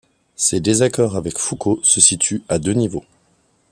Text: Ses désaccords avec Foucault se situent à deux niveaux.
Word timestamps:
Ses 0.35 0.61
désaccords 0.61 1.15
avec 1.15 1.37
Foucault 1.37 1.79
se 1.83 2.01
situent 2.01 2.41
à 2.49 2.57
deux 2.57 2.73
niveaux. 2.73 3.05